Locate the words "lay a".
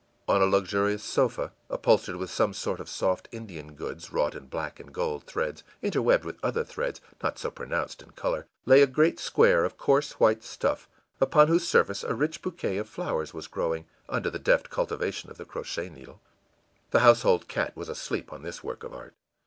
8.65-8.87